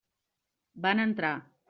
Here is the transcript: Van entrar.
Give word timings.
Van 0.87 1.03
entrar. 1.05 1.35